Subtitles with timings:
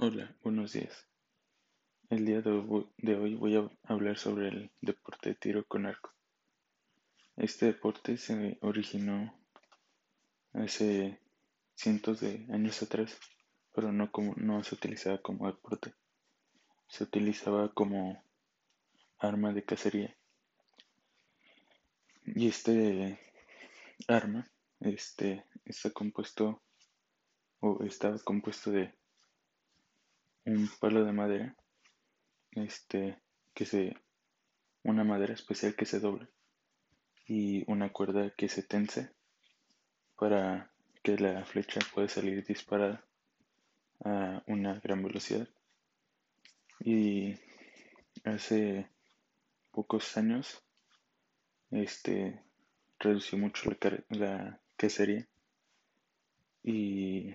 [0.00, 1.08] Hola, buenos días.
[2.08, 2.52] El día de
[3.16, 6.14] hoy voy a hablar sobre el deporte de tiro con arco.
[7.36, 9.36] Este deporte se originó
[10.52, 11.20] hace
[11.74, 13.18] cientos de años atrás,
[13.74, 15.92] pero no, como, no se utilizaba como deporte.
[16.86, 18.22] Se utilizaba como
[19.18, 20.16] arma de cacería.
[22.24, 23.18] Y este
[24.06, 26.62] arma este, está compuesto
[27.58, 28.96] o estaba compuesto de
[30.48, 31.54] un palo de madera,
[32.52, 33.18] este,
[33.54, 33.96] que se,
[34.82, 36.28] una madera especial que se doble
[37.26, 39.10] y una cuerda que se tense
[40.16, 40.70] para
[41.02, 43.04] que la flecha pueda salir disparada
[44.04, 45.48] a una gran velocidad.
[46.80, 47.34] Y
[48.24, 48.88] hace
[49.70, 50.62] pocos años,
[51.70, 52.40] este,
[52.98, 55.26] redució mucho la, la cacería
[56.62, 57.34] y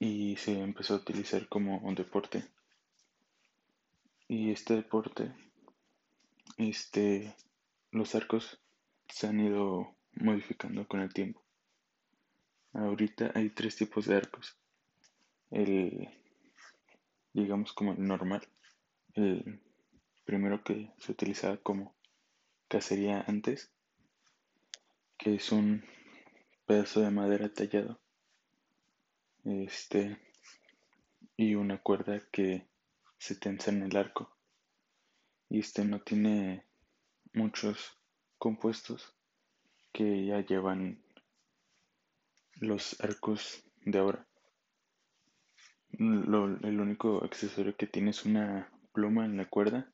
[0.00, 2.42] y se empezó a utilizar como un deporte.
[4.26, 5.30] Y este deporte,
[6.56, 7.36] este,
[7.92, 8.58] los arcos
[9.08, 11.44] se han ido modificando con el tiempo.
[12.72, 14.56] Ahorita hay tres tipos de arcos.
[15.50, 16.08] El,
[17.34, 18.48] digamos como el normal,
[19.14, 19.60] el
[20.24, 21.94] primero que se utilizaba como
[22.68, 23.70] cacería antes,
[25.18, 25.84] que es un
[26.64, 28.00] pedazo de madera tallado
[29.44, 30.18] este
[31.36, 32.68] y una cuerda que
[33.18, 34.36] se tensa en el arco.
[35.48, 36.66] Y este no tiene
[37.32, 37.98] muchos
[38.38, 39.16] compuestos
[39.92, 41.02] que ya llevan
[42.54, 44.26] los arcos de ahora.
[45.92, 49.92] El único accesorio que tiene es una pluma en la cuerda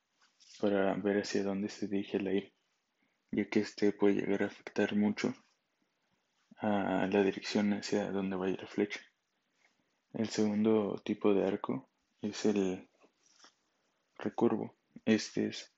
[0.61, 2.57] para ver hacia dónde se dirige el aire
[3.31, 5.35] ya que este puede llegar a afectar mucho
[6.59, 9.01] a la dirección hacia donde vaya la flecha
[10.17, 11.91] el segundo tipo de arco
[12.23, 12.89] es el
[14.17, 14.75] recurvo.
[15.05, 15.75] Este es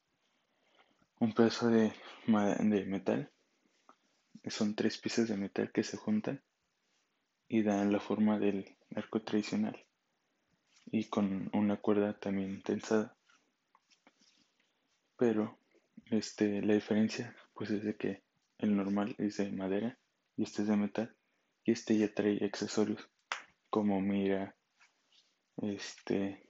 [1.18, 1.92] un pedazo de,
[2.26, 3.32] de metal.
[4.46, 6.40] Son tres piezas de metal que se juntan
[7.48, 9.84] y dan la forma del arco tradicional
[10.86, 13.16] y con una cuerda también tensada.
[15.16, 15.58] Pero
[16.12, 18.22] este, la diferencia pues es de que
[18.58, 19.98] el normal es de madera
[20.36, 21.16] y este es de metal
[21.64, 23.10] y este ya trae accesorios
[23.70, 24.54] como mira,
[25.58, 26.46] este,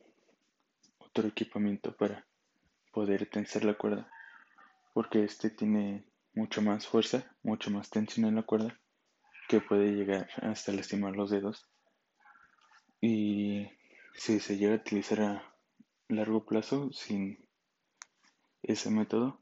[0.99, 2.27] otro equipamiento para
[2.93, 4.11] poder tensar la cuerda,
[4.95, 8.79] porque este tiene mucho más fuerza, mucho más tensión en la cuerda,
[9.49, 11.67] que puede llegar hasta lastimar los dedos.
[13.01, 13.67] Y
[14.15, 15.55] si se llega a utilizar a
[16.09, 17.49] largo plazo sin
[18.63, 19.41] ese método,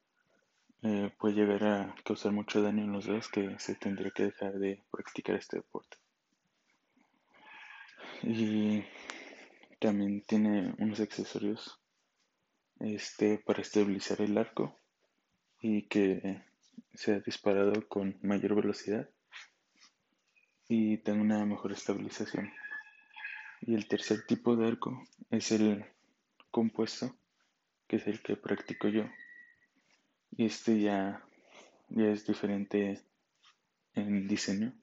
[0.82, 4.54] eh, puede llegar a causar mucho daño en los dedos que se tendría que dejar
[4.54, 5.96] de practicar este deporte
[8.22, 8.84] y
[9.78, 11.78] también tiene unos accesorios
[12.80, 14.78] este para estabilizar el arco
[15.60, 16.42] y que
[16.94, 19.08] sea disparado con mayor velocidad
[20.68, 22.52] y tenga una mejor estabilización.
[23.60, 25.84] Y el tercer tipo de arco es el
[26.50, 27.16] compuesto
[27.86, 29.04] que es el que practico yo.
[30.32, 31.22] Y este ya
[31.88, 33.00] ya es diferente
[33.94, 34.74] en diseño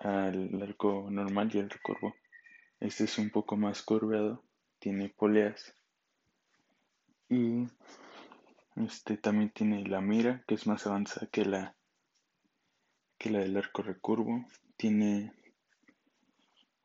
[0.00, 2.14] al arco normal y el recurvo.
[2.80, 4.42] Este es un poco más curvado,
[4.78, 5.74] tiene poleas
[7.28, 7.68] y
[8.76, 11.76] este también tiene la mira que es más avanzada que la
[13.18, 14.46] que la del arco recurvo.
[14.76, 15.32] Tiene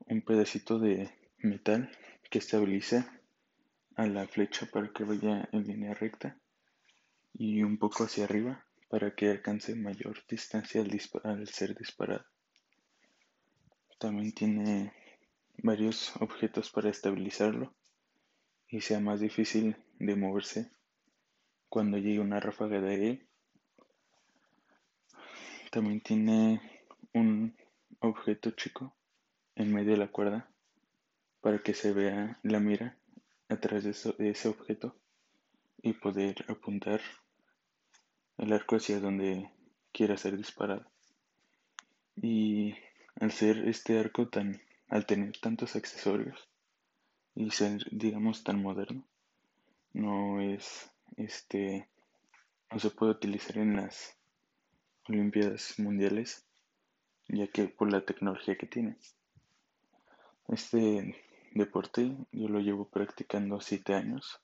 [0.08, 1.90] un pedacito de metal
[2.30, 3.22] que estabiliza
[3.96, 6.38] a la flecha para que vaya en línea recta
[7.34, 10.92] y un poco hacia arriba para que alcance mayor distancia al,
[11.24, 12.26] al ser disparado.
[13.98, 14.94] También tiene
[15.58, 17.74] varios objetos para estabilizarlo
[18.68, 20.70] y sea más difícil de moverse
[21.70, 23.28] cuando llegue una ráfaga de aire.
[25.72, 26.62] También tiene
[27.14, 27.56] un
[28.00, 28.94] objeto chico
[29.56, 30.50] en medio de la cuerda
[31.42, 32.98] para que se vea la mira
[33.50, 34.96] a través de, de ese objeto
[35.82, 37.00] y poder apuntar
[38.38, 39.52] el arco hacia donde
[39.92, 40.86] quiera ser disparado.
[42.16, 42.76] Y
[43.20, 46.48] al ser este arco tan, al tener tantos accesorios
[47.34, 49.04] y ser, digamos, tan moderno,
[49.94, 51.88] no es, este,
[52.72, 54.16] no se puede utilizar en las
[55.08, 56.46] Olimpiadas Mundiales,
[57.28, 58.98] ya que por la tecnología que tiene.
[60.48, 61.16] Este
[61.54, 64.40] deporte yo lo llevo practicando siete años.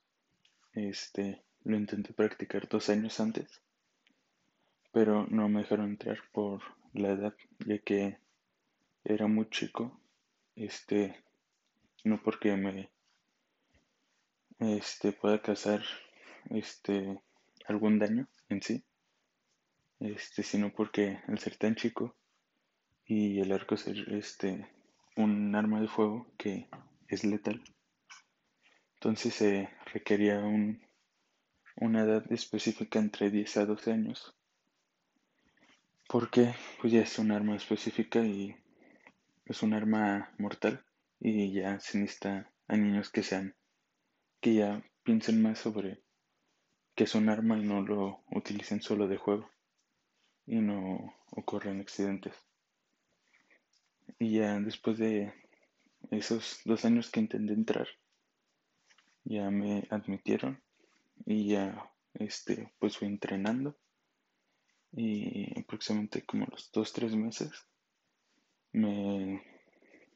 [0.74, 3.62] Este, lo intenté practicar dos años antes,
[4.92, 6.62] pero no me dejaron entrar por
[6.94, 7.34] la edad,
[7.66, 8.18] ya que
[9.04, 10.00] era muy chico,
[10.56, 11.24] este,
[12.04, 12.92] no porque me
[14.60, 15.84] este pueda causar
[16.50, 17.20] este
[17.68, 18.84] algún daño en sí,
[20.00, 22.16] este, sino porque al ser tan chico
[23.06, 24.68] y el arco ser este
[25.16, 26.70] un arma de fuego que
[27.08, 27.64] es letal,
[28.96, 30.82] entonces se requería un,
[31.76, 34.36] una edad específica entre 10 a 12 años,
[36.08, 38.56] porque pues ya es un arma específica y
[39.52, 40.86] es un arma mortal
[41.20, 43.54] y ya se necesita a niños que sean
[44.40, 46.02] que ya piensen más sobre
[46.96, 49.50] que es un arma y no lo utilicen solo de juego
[50.46, 52.34] y no ocurren accidentes.
[54.20, 55.34] Y ya después de
[56.12, 57.90] esos dos años que intenté entrar,
[59.26, 60.64] ya me admitieron
[61.26, 63.78] y ya este pues fui entrenando
[64.94, 67.52] y aproximadamente como los dos tres meses
[68.74, 69.44] me,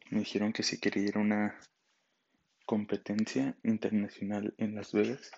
[0.10, 1.60] me dijeron que si quería ir a una
[2.66, 5.32] competencia internacional en Las Vegas.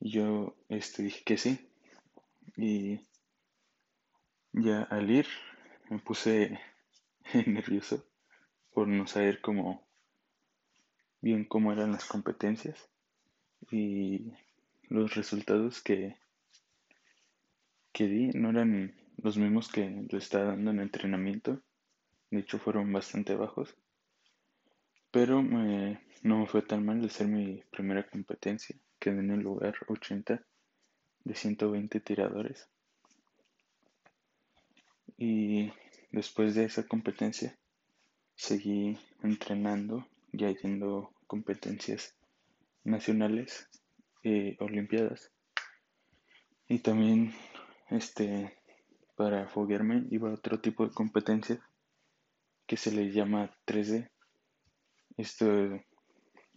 [0.00, 1.70] Y yo este dije que sí.
[2.56, 3.00] Y
[4.52, 5.26] ya al ir
[5.90, 6.58] me puse
[7.46, 8.04] nervioso
[8.72, 9.88] por no saber cómo
[11.20, 12.88] bien cómo eran las competencias
[13.70, 14.32] y
[14.88, 16.16] los resultados que,
[17.92, 18.28] que di.
[18.30, 21.62] No eran los mismos que yo estaba dando en entrenamiento.
[22.30, 23.74] De hecho fueron bastante bajos.
[25.10, 28.76] Pero no me fue tan mal de ser mi primera competencia.
[28.98, 30.42] Quedé en el lugar 80
[31.24, 32.68] de 120 tiradores.
[35.16, 35.72] Y
[36.12, 37.56] después de esa competencia
[38.34, 42.14] seguí entrenando, ya yendo competencias
[42.84, 43.68] nacionales
[44.22, 45.30] y olimpiadas.
[46.68, 47.32] Y también
[47.90, 48.56] este
[49.16, 51.60] para foguearme iba a otro tipo de competencia
[52.68, 54.10] que se le llama 3D.
[55.16, 55.46] Esto,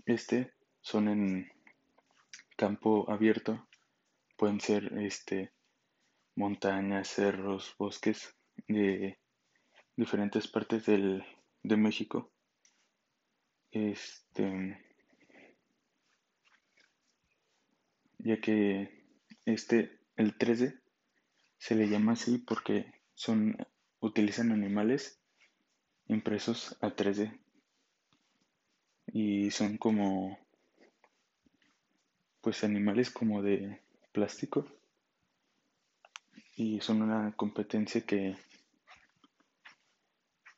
[0.05, 1.51] este son en
[2.57, 3.65] campo abierto,
[4.37, 5.53] pueden ser este
[6.35, 8.35] montañas, cerros, bosques
[8.67, 9.17] de
[9.95, 11.23] diferentes partes del,
[11.63, 12.29] de México.
[13.71, 14.77] Este,
[18.19, 19.05] ya que
[19.45, 20.77] este, el 3D,
[21.57, 23.55] se le llama así porque son,
[24.01, 25.20] utilizan animales
[26.13, 27.39] impresos a 3D
[29.13, 30.37] y son como,
[32.41, 33.81] pues animales como de
[34.11, 34.65] plástico.
[36.55, 38.35] Y son una competencia que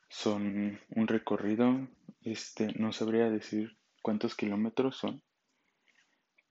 [0.08, 1.88] son un recorrido,
[2.22, 5.22] este, no sabría decir cuántos kilómetros son,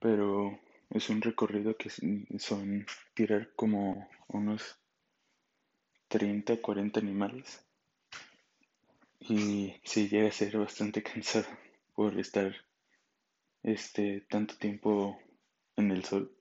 [0.00, 0.60] pero
[0.90, 1.90] es un recorrido que
[2.38, 4.78] son tirar como unos
[6.08, 7.63] 30, 40 animales.
[9.28, 11.46] Y sí llega a ser bastante cansado
[11.94, 12.54] por estar
[13.62, 15.18] este tanto tiempo
[15.76, 16.36] en el sol,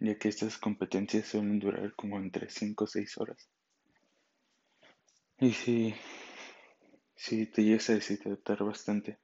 [0.00, 3.48] ya que estas competencias suelen durar como entre 5 o 6 horas.
[5.38, 5.94] Y sí,
[7.14, 9.18] sí te llegas a deshidratar bastante.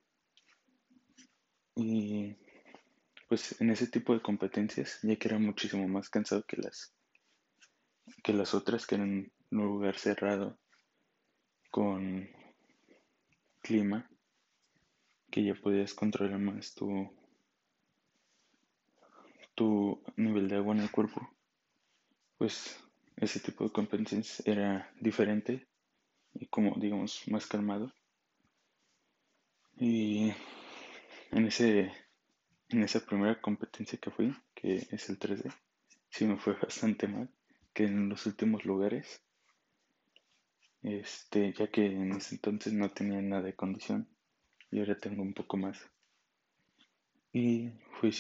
[1.75, 2.37] Y
[3.29, 6.95] pues en ese tipo de competencias, ya que era muchísimo más cansado que las
[8.23, 10.59] que las otras que eran un lugar cerrado
[11.71, 12.29] con
[13.67, 13.99] clima
[15.31, 16.89] que ya podías controlar más tu
[19.57, 19.69] tu
[20.17, 21.21] nivel de agua en el cuerpo
[22.39, 22.79] pues
[23.17, 25.67] ese tipo de competencias era diferente
[26.35, 27.93] y como digamos más calmado.
[29.77, 30.33] Y
[31.31, 31.93] en ese
[32.71, 35.53] en esa primera competencia que fui, que es el 3D,
[36.11, 37.31] sí me fue bastante mal,
[37.73, 39.23] que en los últimos lugares,
[40.85, 44.07] este, ya que en ese entonces no tenía nada de condición
[44.71, 45.79] y ahora tengo un poco más.
[47.33, 48.13] Y fui,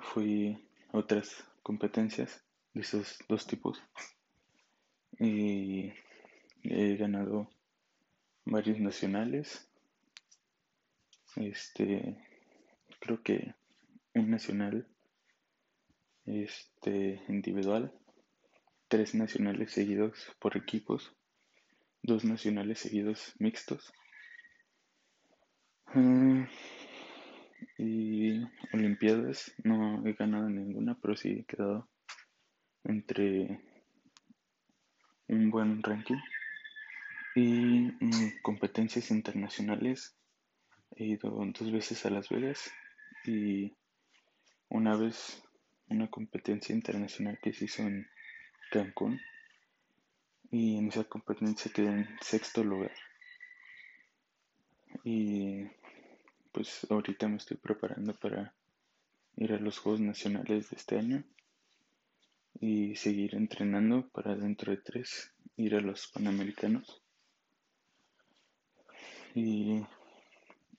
[0.00, 3.82] fui a otras competencias de esos dos tipos
[5.18, 5.92] y
[6.62, 7.50] he ganado
[8.44, 9.68] varios nacionales.
[11.36, 12.16] Este,
[13.00, 13.54] creo que
[14.14, 14.86] un nacional
[16.24, 17.92] este, individual,
[18.88, 21.12] tres nacionales seguidos por equipos,
[22.02, 23.92] dos nacionales seguidos mixtos.
[25.86, 26.48] Ah,
[27.78, 28.42] y
[28.72, 31.88] Olimpiadas no he ganado ninguna, pero sí he quedado
[32.84, 33.60] entre
[35.28, 36.18] un buen ranking.
[37.34, 37.90] Y
[38.42, 40.14] competencias internacionales
[40.96, 42.70] he ido dos veces a Las Vegas
[43.24, 43.72] y
[44.68, 45.42] una vez
[45.88, 48.06] una competencia internacional que se hizo en
[48.70, 49.18] Cancún
[50.52, 52.92] y en esa competencia quedé en sexto lugar.
[55.02, 55.64] Y
[56.52, 58.54] pues ahorita me estoy preparando para
[59.36, 61.24] ir a los Juegos Nacionales de este año
[62.60, 67.02] y seguir entrenando para dentro de tres ir a los Panamericanos.
[69.34, 69.80] Y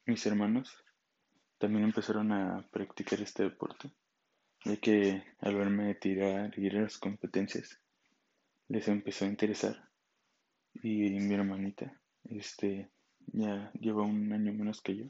[0.06, 0.72] mis hermanos
[1.58, 3.90] también empezaron a practicar este deporte,
[4.66, 7.83] ya que al verme tirar y ir a las competencias
[8.74, 9.88] les empezó a interesar.
[10.82, 12.90] Y mi hermanita, este,
[13.28, 15.06] ya lleva un año menos que yo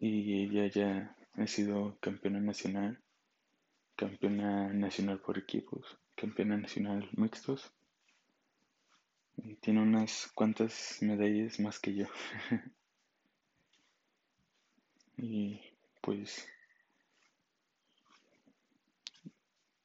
[0.00, 3.00] y ella ya ha sido campeona nacional,
[3.94, 7.72] campeona nacional por equipos, campeona nacional mixtos
[9.36, 12.06] y tiene unas cuantas medallas más que yo.
[15.16, 15.60] y
[16.00, 16.48] pues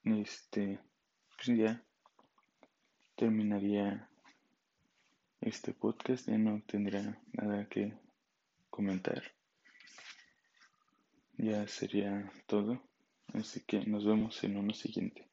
[0.04, 0.80] este
[1.36, 1.87] pues ya
[3.17, 4.07] terminaría
[5.41, 7.93] este podcast ya no tendrá nada que
[8.69, 9.24] comentar.
[11.38, 12.79] Ya sería todo.
[13.33, 15.26] Así que nos vemos en uno siguiente